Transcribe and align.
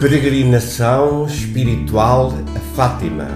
Peregrinação 0.00 1.26
espiritual 1.26 2.32
a 2.56 2.74
Fátima, 2.74 3.28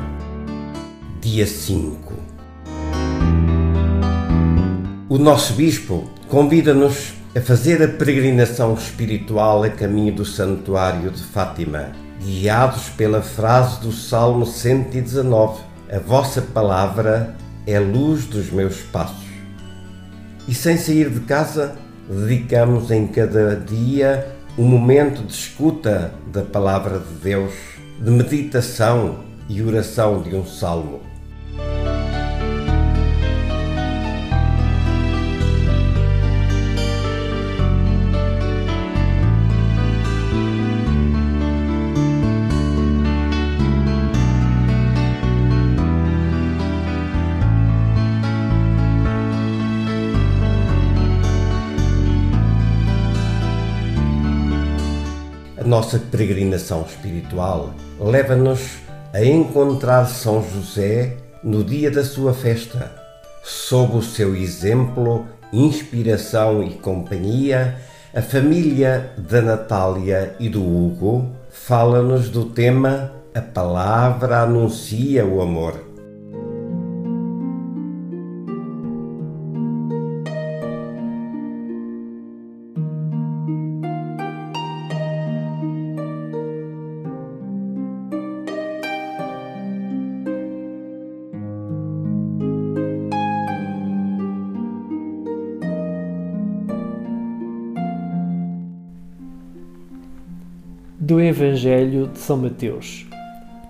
dia 1.20 1.46
5. 1.46 2.14
O 5.10 5.18
nosso 5.18 5.52
Bispo 5.52 6.08
convida-nos 6.26 7.12
a 7.36 7.40
fazer 7.42 7.82
a 7.82 7.88
peregrinação 7.88 8.72
espiritual 8.72 9.62
a 9.62 9.68
caminho 9.68 10.14
do 10.14 10.24
Santuário 10.24 11.10
de 11.10 11.22
Fátima, 11.22 11.92
guiados 12.18 12.88
pela 12.88 13.20
frase 13.20 13.82
do 13.82 13.92
Salmo 13.92 14.46
119: 14.46 15.60
A 15.92 15.98
vossa 15.98 16.40
palavra 16.40 17.36
é 17.66 17.78
luz 17.78 18.24
dos 18.24 18.50
meus 18.50 18.78
passos. 18.78 19.28
E 20.48 20.54
sem 20.54 20.78
sair 20.78 21.10
de 21.10 21.20
casa, 21.20 21.76
dedicamos 22.08 22.90
em 22.90 23.06
cada 23.06 23.54
dia 23.54 24.33
um 24.56 24.64
momento 24.64 25.22
de 25.24 25.32
escuta 25.32 26.14
da 26.32 26.42
palavra 26.42 27.00
de 27.00 27.14
Deus, 27.14 27.52
de 27.98 28.10
meditação 28.10 29.24
e 29.48 29.60
oração 29.60 30.22
de 30.22 30.34
um 30.34 30.46
salmo. 30.46 31.00
Nossa 55.74 55.98
peregrinação 55.98 56.82
espiritual 56.88 57.74
leva-nos 57.98 58.60
a 59.12 59.24
encontrar 59.24 60.06
São 60.06 60.40
José 60.40 61.16
no 61.42 61.64
dia 61.64 61.90
da 61.90 62.04
sua 62.04 62.32
festa. 62.32 62.92
Sob 63.42 63.96
o 63.96 64.00
seu 64.00 64.36
exemplo, 64.36 65.26
inspiração 65.52 66.62
e 66.62 66.74
companhia, 66.74 67.76
a 68.14 68.22
família 68.22 69.10
da 69.18 69.42
Natália 69.42 70.36
e 70.38 70.48
do 70.48 70.62
Hugo 70.62 71.32
fala-nos 71.50 72.28
do 72.28 72.44
tema 72.44 73.10
A 73.34 73.40
Palavra 73.40 74.42
Anuncia 74.42 75.26
o 75.26 75.42
Amor. 75.42 75.93
Do 101.04 101.20
Evangelho 101.20 102.06
de 102.06 102.18
São 102.18 102.38
Mateus. 102.38 103.06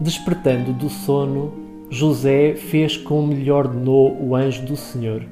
Despertando 0.01 0.73
do 0.73 0.89
sono, 0.89 1.53
José 1.91 2.55
fez 2.55 2.97
como 2.97 3.33
lhe 3.33 3.51
ordenou 3.51 4.17
o 4.23 4.37
anjo 4.37 4.65
do 4.65 4.77
Senhor 4.77 5.25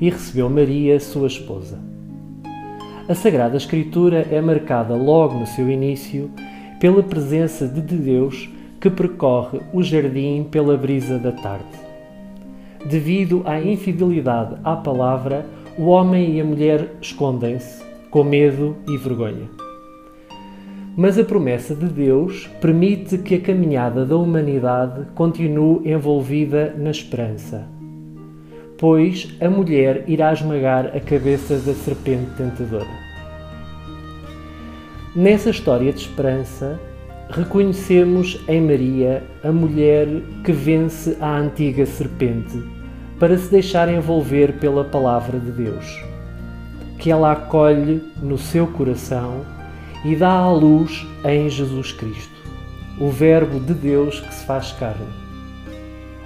e 0.00 0.08
recebeu 0.08 0.48
Maria, 0.48 0.98
sua 0.98 1.26
esposa. 1.26 1.78
A 3.06 3.14
Sagrada 3.14 3.58
Escritura 3.58 4.26
é 4.30 4.40
marcada 4.40 4.94
logo 4.94 5.38
no 5.38 5.46
seu 5.46 5.68
início 5.68 6.30
pela 6.80 7.02
presença 7.02 7.68
de 7.68 7.82
Deus 7.82 8.48
que 8.80 8.88
percorre 8.88 9.60
o 9.70 9.82
jardim 9.82 10.44
pela 10.50 10.78
brisa 10.78 11.18
da 11.18 11.32
tarde. 11.32 11.66
Devido 12.86 13.42
à 13.44 13.60
infidelidade 13.60 14.56
à 14.64 14.76
palavra, 14.76 15.44
o 15.76 15.88
homem 15.88 16.36
e 16.36 16.40
a 16.40 16.44
mulher 16.44 16.94
escondem-se 17.02 17.84
com 18.10 18.24
medo 18.24 18.76
e 18.88 18.96
vergonha. 18.96 19.63
Mas 20.96 21.18
a 21.18 21.24
promessa 21.24 21.74
de 21.74 21.86
Deus 21.86 22.48
permite 22.60 23.18
que 23.18 23.34
a 23.34 23.40
caminhada 23.40 24.06
da 24.06 24.16
humanidade 24.16 25.06
continue 25.14 25.90
envolvida 25.90 26.72
na 26.78 26.90
esperança. 26.90 27.66
Pois 28.78 29.34
a 29.40 29.50
mulher 29.50 30.04
irá 30.06 30.32
esmagar 30.32 30.86
a 30.94 31.00
cabeça 31.00 31.56
da 31.56 31.74
serpente 31.74 32.30
tentadora. 32.36 33.04
Nessa 35.16 35.50
história 35.50 35.92
de 35.92 36.00
esperança, 36.00 36.78
reconhecemos 37.28 38.40
em 38.46 38.60
Maria 38.60 39.22
a 39.42 39.50
mulher 39.50 40.06
que 40.44 40.52
vence 40.52 41.16
a 41.20 41.38
antiga 41.38 41.86
serpente 41.86 42.62
para 43.18 43.36
se 43.36 43.50
deixar 43.50 43.88
envolver 43.88 44.54
pela 44.54 44.84
palavra 44.84 45.40
de 45.40 45.50
Deus, 45.50 46.04
que 46.98 47.10
ela 47.10 47.32
acolhe 47.32 48.02
no 48.22 48.36
seu 48.36 48.66
coração 48.66 49.53
e 50.04 50.14
dá 50.14 50.30
à 50.30 50.52
luz 50.52 51.06
em 51.24 51.48
Jesus 51.48 51.92
Cristo, 51.92 52.34
o 53.00 53.08
Verbo 53.08 53.58
de 53.58 53.72
Deus 53.72 54.20
que 54.20 54.34
se 54.34 54.44
faz 54.44 54.72
carne. 54.72 55.06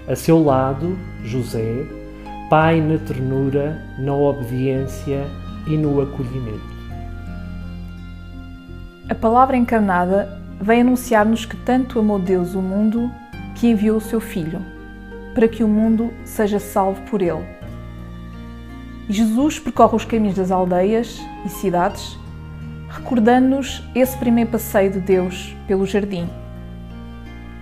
A 0.09 0.17
seu 0.17 0.43
lado, 0.43 0.99
José, 1.23 1.87
pai 2.51 2.81
na 2.81 2.99
ternura, 2.99 3.81
na 3.99 4.13
obediência 4.15 5.27
e 5.67 5.77
no 5.77 6.01
acolhimento. 6.01 6.79
A 9.09 9.15
palavra 9.15 9.57
encarnada 9.57 10.29
vem 10.61 10.81
anunciar-nos 10.81 11.47
que 11.47 11.57
tanto 11.57 12.01
amou 12.01 12.19
Deus 12.19 12.55
o 12.55 12.61
mundo 12.61 13.11
que 13.55 13.69
enviou 13.69 13.99
o 13.99 14.01
seu 14.01 14.21
Filho, 14.21 14.61
para 15.35 15.47
que 15.47 15.63
o 15.63 15.69
mundo 15.69 16.13
seja 16.25 16.59
salvo 16.59 17.01
por 17.03 17.23
ele. 17.23 17.47
Jesus 19.09 19.59
percorre 19.59 19.97
os 19.97 20.05
caminhos 20.05 20.37
das 20.37 20.51
aldeias 20.51 21.19
e 21.47 21.49
cidades 21.49 22.19
recordando-nos 22.99 23.83
esse 23.95 24.17
primeiro 24.17 24.51
passeio 24.51 24.91
de 24.91 24.99
Deus 24.99 25.55
pelo 25.69 25.87
jardim, 25.87 26.29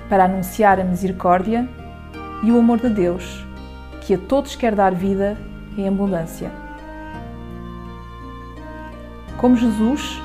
para 0.09 0.25
anunciar 0.25 0.81
a 0.81 0.85
misericórdia 0.85 1.69
e 2.43 2.51
o 2.51 2.59
amor 2.59 2.81
de 2.81 2.89
Deus, 2.89 3.45
que 4.01 4.15
a 4.15 4.19
todos 4.19 4.57
quer 4.57 4.75
dar 4.75 4.95
vida 4.95 5.37
em 5.77 5.87
abundância. 5.87 6.51
Como 9.37 9.57
Jesus, 9.57 10.19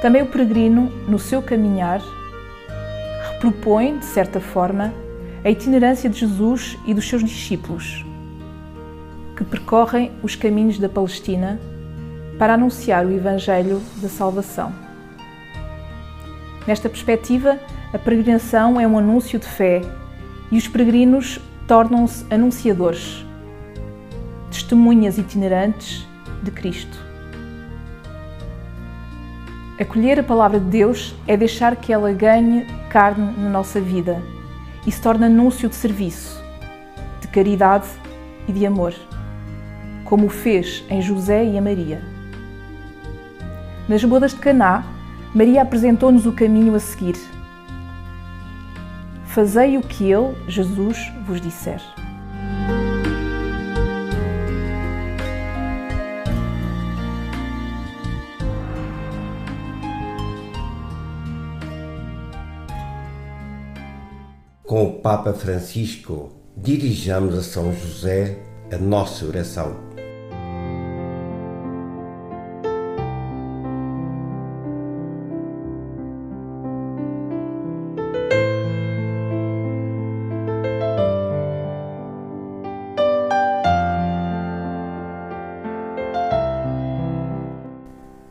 também 0.00 0.22
o 0.22 0.26
peregrino, 0.26 0.90
no 1.06 1.18
seu 1.18 1.42
caminhar, 1.42 2.00
repropõe, 3.30 3.98
de 3.98 4.06
certa 4.06 4.40
forma, 4.40 4.94
a 5.44 5.50
itinerância 5.50 6.08
de 6.08 6.20
Jesus 6.20 6.78
e 6.86 6.94
dos 6.94 7.06
seus 7.06 7.22
discípulos, 7.22 8.04
que 9.36 9.44
percorrem 9.44 10.10
os 10.22 10.34
caminhos 10.34 10.78
da 10.78 10.88
Palestina 10.88 11.60
para 12.38 12.54
anunciar 12.54 13.04
o 13.04 13.12
Evangelho 13.12 13.82
da 13.96 14.08
salvação. 14.08 14.72
Nesta 16.66 16.88
perspectiva, 16.88 17.58
a 17.92 17.98
peregrinação 17.98 18.80
é 18.80 18.86
um 18.86 18.98
anúncio 18.98 19.38
de 19.38 19.46
fé 19.46 19.82
e 20.50 20.58
os 20.58 20.68
peregrinos 20.68 21.40
tornam-se 21.66 22.24
anunciadores, 22.32 23.26
testemunhas 24.50 25.18
itinerantes 25.18 26.06
de 26.42 26.50
Cristo. 26.50 26.96
Acolher 29.80 30.20
a 30.20 30.22
palavra 30.22 30.58
de 30.58 30.66
Deus 30.66 31.14
é 31.26 31.36
deixar 31.36 31.76
que 31.76 31.92
ela 31.92 32.12
ganhe 32.12 32.66
carne 32.90 33.32
na 33.38 33.48
nossa 33.48 33.80
vida 33.80 34.20
e 34.86 34.92
se 34.92 35.00
torne 35.00 35.26
anúncio 35.26 35.68
de 35.68 35.74
serviço, 35.74 36.42
de 37.20 37.28
caridade 37.28 37.88
e 38.48 38.52
de 38.52 38.66
amor, 38.66 38.94
como 40.04 40.26
o 40.26 40.30
fez 40.30 40.84
em 40.90 41.00
José 41.00 41.44
e 41.44 41.56
a 41.56 41.62
Maria. 41.62 42.17
Nas 43.88 44.04
bodas 44.04 44.32
de 44.32 44.38
Caná, 44.38 44.84
Maria 45.34 45.62
apresentou-nos 45.62 46.26
o 46.26 46.32
caminho 46.32 46.74
a 46.74 46.78
seguir. 46.78 47.16
Fazei 49.24 49.78
o 49.78 49.82
que 49.82 50.12
ele, 50.12 50.34
Jesus, 50.46 51.10
vos 51.26 51.40
disser. 51.40 51.80
Com 64.66 64.84
o 64.84 65.00
Papa 65.00 65.32
Francisco, 65.32 66.30
dirijamos 66.54 67.38
a 67.38 67.42
São 67.42 67.72
José 67.72 68.38
a 68.70 68.76
nossa 68.76 69.24
oração. 69.24 69.87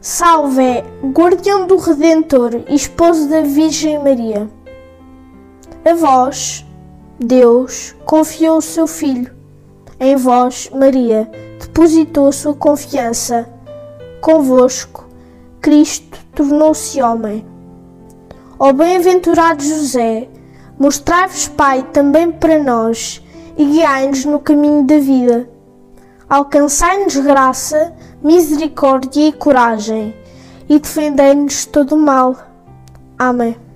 Salve, 0.10 0.86
guardião 1.12 1.68
do 1.68 1.76
Redentor 1.76 2.64
e 2.70 2.76
esposo 2.76 3.28
da 3.28 3.42
Virgem 3.42 4.02
Maria. 4.02 4.50
A 5.84 5.94
vós, 5.96 6.66
Deus, 7.20 7.94
confiou 8.06 8.60
o 8.60 8.62
seu 8.62 8.88
Filho. 8.88 9.30
Em 10.00 10.16
vós, 10.16 10.70
Maria, 10.74 11.30
depositou 11.60 12.30
a 12.30 12.32
sua 12.32 12.54
confiança. 12.54 13.50
Convosco, 14.22 15.10
Cristo 15.60 16.18
tornou-se 16.34 17.02
homem. 17.02 17.46
Ó 18.58 18.72
bem-aventurado 18.72 19.62
José, 19.62 20.30
mostrai-vos 20.80 21.50
Pai 21.50 21.86
também 21.92 22.32
para 22.32 22.64
nós 22.64 23.22
e 23.58 23.66
guiai-nos 23.66 24.24
no 24.24 24.40
caminho 24.40 24.86
da 24.86 25.00
vida. 25.00 25.57
Alcançai-nos 26.30 27.16
graça, 27.16 27.94
misericórdia 28.22 29.30
e 29.30 29.32
coragem, 29.32 30.14
e 30.68 30.78
defendei-nos 30.78 31.62
de 31.62 31.68
todo 31.70 31.96
o 31.96 31.98
mal. 31.98 32.36
Amém. 33.18 33.67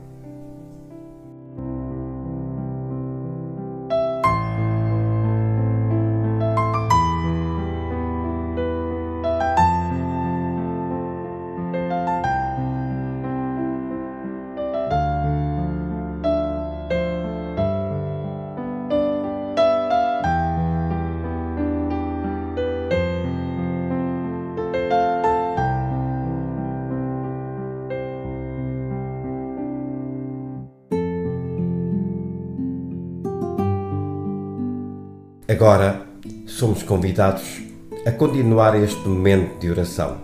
Agora 35.51 36.07
somos 36.47 36.81
convidados 36.81 37.61
a 38.05 38.11
continuar 38.13 38.81
este 38.81 39.05
momento 39.05 39.59
de 39.59 39.69
oração. 39.69 40.15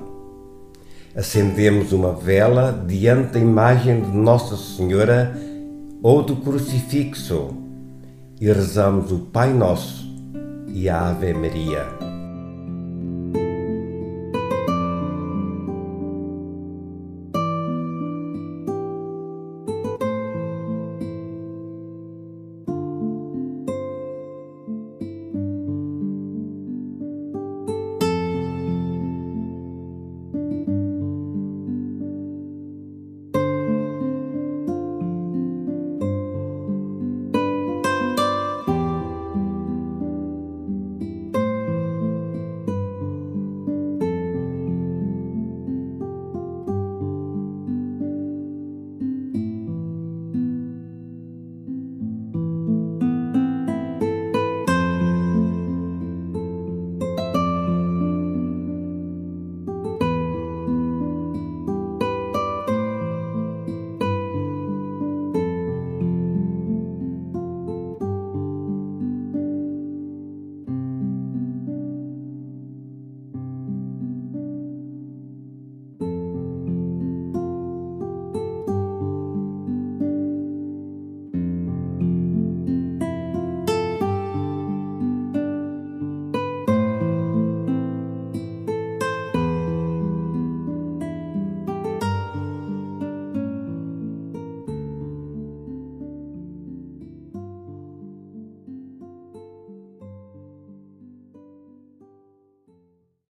Acendemos 1.14 1.92
uma 1.92 2.14
vela 2.14 2.72
diante 2.88 3.34
da 3.34 3.40
imagem 3.40 4.00
de 4.00 4.18
Nossa 4.18 4.56
Senhora 4.56 5.38
ou 6.02 6.24
do 6.24 6.38
crucifixo 6.38 7.50
e 8.40 8.46
rezamos 8.46 9.12
o 9.12 9.20
Pai 9.20 9.52
Nosso 9.52 10.08
e 10.66 10.88
a 10.88 11.10
Ave 11.10 11.34
Maria. 11.34 12.17